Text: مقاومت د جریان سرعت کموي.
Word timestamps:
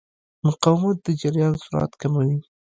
مقاومت 0.45 0.97
د 1.05 1.07
جریان 1.21 1.53
سرعت 1.63 1.91
کموي. 2.01 2.37